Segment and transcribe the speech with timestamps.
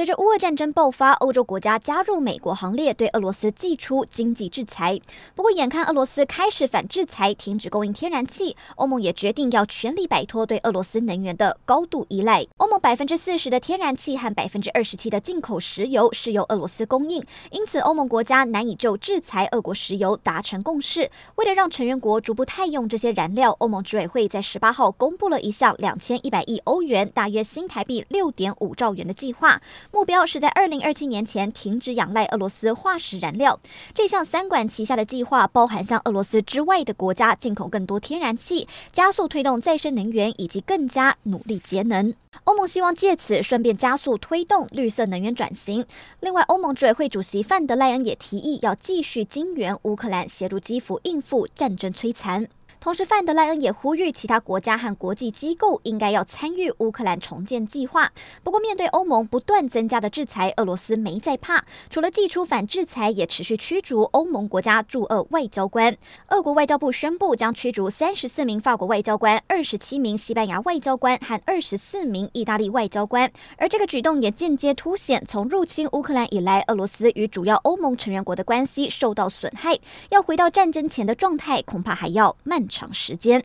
[0.00, 4.98] 随着乌俄战争爆发，欧洲国家加入美国行列，对俄罗斯祭出经济制裁。
[5.34, 12.46] 不过，眼看俄罗斯开始反制裁，停止供应天然气，欧盟也决定要全力摆脱对俄罗斯能源的高度依赖。
[12.56, 21.10] 欧盟百分之四十的天然气和百分之二十七的进口石油是由俄罗斯供应，因此欧盟国家难以就制裁俄国石油达成共识。
[21.34, 29.60] 为了让成员国逐步汰用这些燃料，欧盟执委会在十八号公布了一项两千一百亿欧元（大约新台币六点五兆元）的计划。
[29.92, 33.58] 目标是在二零二七年前停止仰赖俄罗斯化石燃料。
[33.92, 42.14] 这项三管齐下的计划包含向俄罗斯之外的国家进口更多天然气，加速推动再生能源，以及更加努力节能。
[42.44, 45.84] 欧盟希望借此顺便加速推动绿色能源转型。
[46.20, 52.46] 另外，欧盟执委会主席范德赖恩也提议要继续金援乌克兰，协助基辅应付战争摧残。
[52.80, 58.10] 同时，范德赖恩也呼吁其他国家和国际机构应该要参与乌克兰重建计划。
[58.42, 65.94] 不过，面对欧盟不断增加的制裁，俄罗斯没在怕，除了祭出反制裁，也持续驱逐欧盟国家驻俄外交官。
[66.28, 73.30] 俄国外交部宣布将驱逐三十四名法国外交官、二十七名西班牙外交官和二十四名意大利外交官。
[73.58, 79.78] 而这个举动也间接凸显，从入侵乌克兰以来，俄罗斯与主要欧盟成员国的关系受到损害。
[80.08, 83.38] 要回到战争前的状态，恐怕还要慢长时间。